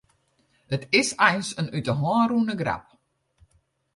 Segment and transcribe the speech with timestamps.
[0.75, 2.83] It is eins in út 'e hân rûne grap.